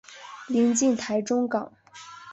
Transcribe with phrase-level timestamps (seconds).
[0.47, 1.71] 临近台中港。